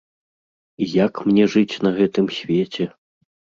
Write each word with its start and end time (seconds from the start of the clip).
І 0.85 0.87
як 0.93 1.21
мне 1.27 1.45
жыць 1.57 1.81
на 1.85 1.93
гэтым 2.01 2.33
свеце? 2.39 2.91